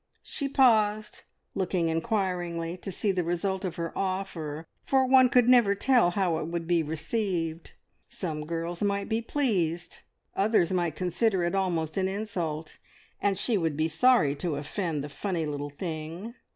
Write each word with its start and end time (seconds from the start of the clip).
She 0.23 0.49
paused, 0.49 1.21
looking 1.53 1.87
inquiringly 1.89 2.75
to 2.77 2.91
see 2.91 3.11
the 3.11 3.23
result 3.23 3.63
of 3.63 3.75
her 3.75 3.95
offer, 3.95 4.65
for 4.83 5.05
one 5.05 5.29
could 5.29 5.47
never 5.47 5.75
tell 5.75 6.09
how 6.09 6.39
it 6.39 6.47
would 6.47 6.65
be 6.65 6.81
received. 6.81 7.73
Some 8.09 8.47
girls 8.47 8.81
might 8.81 9.07
be 9.09 9.21
pleased, 9.21 9.99
others 10.35 10.71
might 10.71 10.95
consider 10.95 11.43
it 11.43 11.53
almost 11.53 11.97
an 11.97 12.07
insult, 12.07 12.79
and 13.21 13.37
she 13.37 13.59
would 13.59 13.77
be 13.77 13.87
sorry 13.87 14.33
to 14.37 14.55
offend 14.55 15.03
the 15.03 15.07
funny 15.07 15.45
little 15.45 15.69
thing. 15.69 16.33